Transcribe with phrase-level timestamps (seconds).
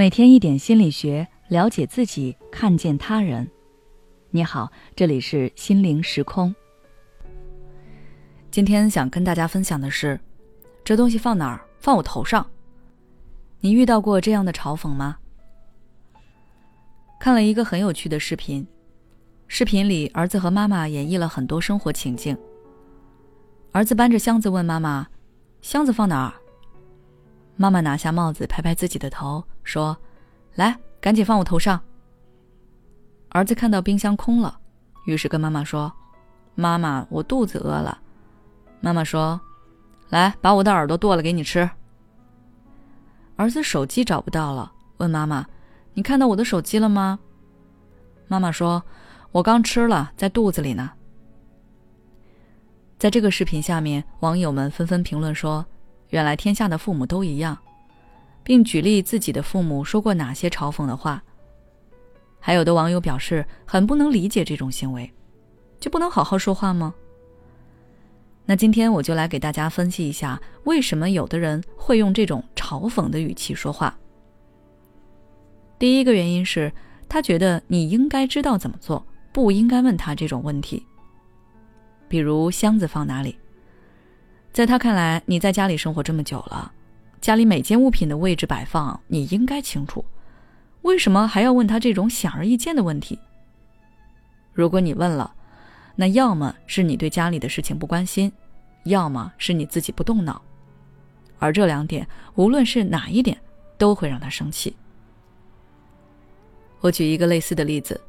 [0.00, 3.46] 每天一点心理学，了解自己，看见他人。
[4.30, 6.54] 你好，这里是心灵时空。
[8.50, 10.18] 今天想跟大家分享的是，
[10.82, 11.60] 这东西放哪儿？
[11.80, 12.50] 放我头上。
[13.60, 15.18] 你遇到过这样的嘲讽吗？
[17.20, 18.66] 看了一个很有趣的视频，
[19.48, 22.34] 视频里儿子和妈妈演绎了很多生活情境。
[23.70, 25.06] 儿子搬着箱子问妈妈
[25.60, 26.32] ：“箱子放哪儿？”
[27.56, 29.96] 妈妈拿下帽子，拍拍自己的头，说
[30.56, 31.78] ：“来，赶紧放我头上。”
[33.28, 34.58] 儿子看到冰箱空了，
[35.04, 35.92] 于是跟妈妈说
[36.56, 37.98] ：“妈妈，我肚子饿了。”
[38.80, 39.40] 妈妈说
[40.08, 41.68] ：“来，把我的耳朵剁了给你吃。”
[43.36, 45.46] 儿子手机找不到了，问妈妈
[45.92, 47.18] ：“你看到我的手机了吗？”
[48.26, 48.82] 妈妈说
[49.32, 50.92] ：“我刚吃了，在肚子里呢。”
[52.98, 55.66] 在这个视频下面，网友们纷纷评论说。
[56.10, 57.56] 原来天下的父母都一样，
[58.44, 61.22] 并举例自己的父母说过哪些嘲讽的话。
[62.38, 65.10] 还有的网友表示很不能理解这种行为，
[65.78, 66.94] 就不能好好说话吗？
[68.46, 73.96] 那今天我就来给大家分析一下，为什么有的人会用这种嘲讽的语气说话。
[75.78, 76.72] 第一个原因是
[77.08, 80.84] 他觉得你应该知道怎么做，不应该问他这种问题。
[82.08, 83.38] 比如箱子放哪里？
[84.52, 86.72] 在他看来，你在家里生活这么久了，
[87.20, 90.04] 家里每件物品的位置摆放你应该清楚，
[90.82, 93.18] 为什么还要问他这种显而易见的问题？
[94.52, 95.32] 如果你问了，
[95.94, 98.30] 那要么是你对家里的事情不关心，
[98.84, 100.42] 要么是你自己不动脑，
[101.38, 103.40] 而这两点无论是哪一点，
[103.78, 104.74] 都会让他生气。
[106.80, 108.00] 我举一个类似的例子，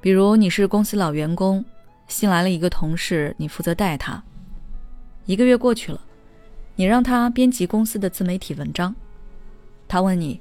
[0.00, 1.64] 比如你是公司老员工，
[2.06, 4.22] 新来了一个同事，你负责带他。
[5.26, 6.00] 一个月过去了，
[6.76, 8.94] 你让他编辑公司的自媒体文章，
[9.88, 10.40] 他问你：“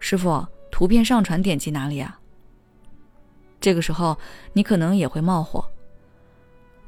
[0.00, 2.18] 师傅，图片上传点击哪里啊？”
[3.60, 4.16] 这个时候
[4.54, 5.62] 你可能也会冒火。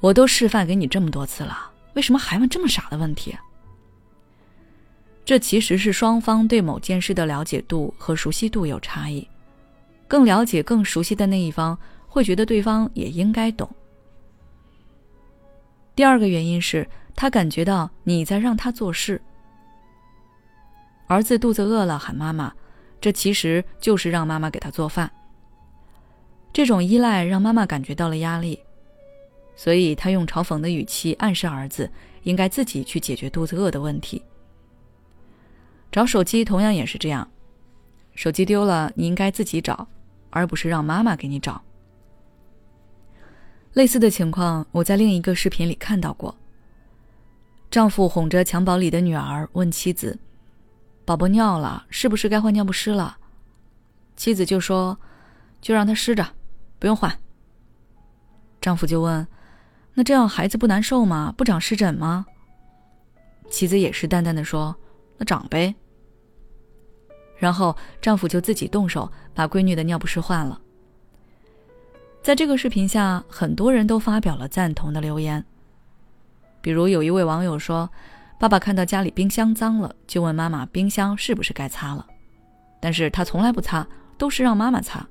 [0.00, 3.36] 我都示范给你这么多次了，为什么还问这么傻的问题？
[5.26, 9.28] 这其实是双方对某件事的了解度和熟悉度有差异，
[10.08, 13.69] 更了解、更熟悉的那一方会觉得对方也应该懂。
[15.94, 16.88] 第二个原因是。
[17.16, 19.21] 他感觉到你在让他做事。
[21.06, 22.53] 儿子肚子饿了喊妈妈，
[23.00, 25.10] 这其实就是让妈妈给他做饭。
[26.53, 28.59] 这种依赖让妈妈感觉到了压力，
[29.55, 31.91] 所以他用嘲讽的语气暗示儿子
[32.22, 34.22] 应该自己去解决肚子饿的问题。
[35.91, 37.26] 找手机同样也是这样，
[38.15, 39.87] 手机丢了你应该自己找，
[40.31, 41.62] 而不是让妈妈给你找。
[43.75, 46.34] 类似的情况我在另一个视频里看到过。
[47.71, 50.19] 丈夫哄着襁褓里的女儿，问妻子
[51.04, 53.19] ：“宝宝尿了，是不是该换尿不湿了？”
[54.16, 54.99] 妻子就说
[55.60, 56.26] ：“就让他湿着，
[56.78, 57.19] 不用换。”
[58.62, 59.26] 丈夫就问
[59.94, 61.34] ：“那这样孩子不难受吗？
[61.37, 62.25] 不长湿疹吗？”
[63.50, 64.75] 妻子也是淡淡的说
[65.19, 65.75] ：“那长呗。”
[67.37, 70.59] 然后丈夫就自己动手把闺女的尿不湿换了。
[72.22, 75.44] 在这个视频下，很多人都发表了赞同的留言。
[76.66, 77.88] 比如有一位网友说
[78.41, 82.04] ：“爸爸看到家里冰箱脏了，就问妈妈冰箱是不是该擦了，
[82.81, 83.87] 但是他从来不擦，
[84.19, 85.06] 都是让妈妈擦。”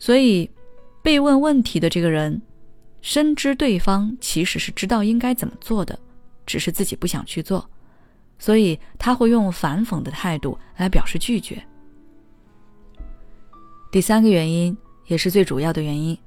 [0.00, 0.50] 所以，
[1.02, 2.40] 被问问题的这个人，
[3.02, 5.98] 深知对方其实是知道应该怎么做的，
[6.46, 7.68] 只是自己不想去做，
[8.38, 11.62] 所以他会用反讽的态度来表示拒绝。
[13.90, 14.74] 第三个原因，
[15.08, 16.18] 也是最主要的原因，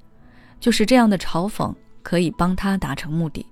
[0.60, 1.74] 就是这样的嘲讽
[2.04, 3.44] 可以帮他达成目的。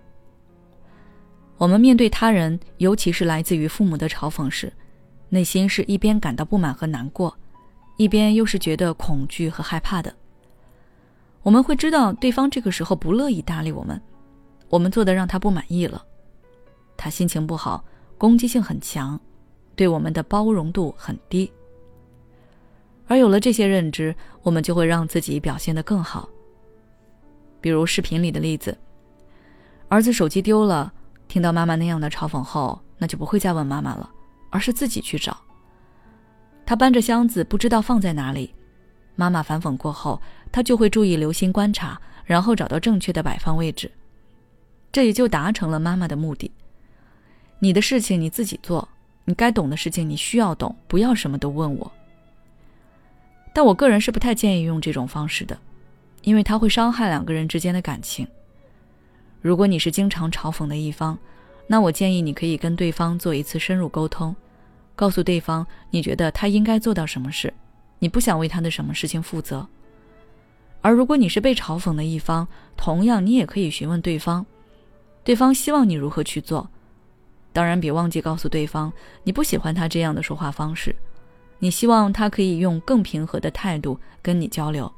[1.63, 4.69] 我们面对他人，尤其是来自于父母的嘲讽时，
[5.29, 7.33] 内心是一边感到不满和难过，
[7.95, 10.13] 一边又是觉得恐惧和害怕的。
[11.41, 14.01] 我们会知道对方这个时候不乐意搭理我们，
[14.67, 16.03] 我们做的让他不满意了，
[16.97, 17.81] 他心情不好，
[18.17, 19.17] 攻击性很强，
[19.73, 21.49] 对我们的包容度很低。
[23.07, 26.27] 而有了这些认知，我们就会让自己表现得更好。
[27.61, 28.77] 比如视频里的例子，
[29.87, 30.91] 儿子手机丢了。
[31.33, 34.07] 听到妈妈那样的嘲讽后，那就不会再问妈妈了，
[34.51, 35.35] 而是自己去找。
[36.63, 38.53] 他搬着箱子，不知道放在哪里。
[39.15, 40.21] 妈妈反讽过后，
[40.51, 43.91] 他就会注意留心观察，然后找到正确的摆放位置。
[44.91, 46.51] 这也就达成了妈妈的目的。
[47.57, 48.87] 你的事情你自己做，
[49.25, 51.91] 你该懂的事情你需要懂，不要什么都问我。
[53.51, 55.57] 但我个人是不太建议用这种方式的，
[56.21, 58.27] 因为它会伤害两个人之间的感情。
[59.43, 61.19] 如果你是经常嘲讽的一方，
[61.67, 64.33] 那我建议你可以跟对方做一次深入沟通，
[64.95, 67.53] 告诉对方你觉得他应该做到什么事，
[67.99, 69.67] 你不想为他的什么事情负责。
[70.79, 72.47] 而如果你是被嘲讽的一方，
[72.77, 74.45] 同样你也可以询问对方，
[75.25, 76.69] 对方希望你如何去做。
[77.51, 78.91] 当然，别忘记告诉对方
[79.25, 80.95] 你不喜欢他这样的说话方式，
[81.59, 84.89] 你希望他可以用更平和的态度跟你交流。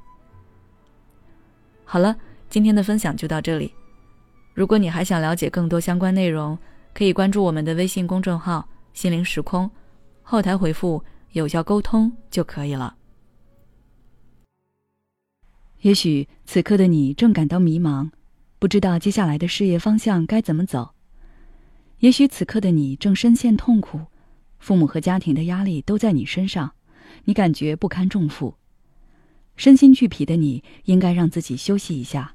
[1.83, 2.15] 好了，
[2.47, 3.73] 今天的分享就到这里。
[4.55, 6.57] 如果你还想了解更多相关内容，
[6.93, 9.69] 可以关注我们的微信公众号“心灵时空”，
[10.23, 11.03] 后台回复
[11.33, 12.95] “有效沟通”就可以了。
[15.81, 18.09] 也许此刻的你正感到迷茫，
[18.57, 20.93] 不知道接下来的事业方向该怎么走；
[21.99, 23.99] 也许此刻的你正深陷痛苦，
[24.59, 26.71] 父母和家庭的压力都在你身上，
[27.25, 28.55] 你感觉不堪重负。
[29.57, 32.34] 身心俱疲的你，应该让自己休息一下。